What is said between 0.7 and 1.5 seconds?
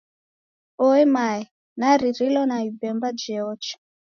Oe mao,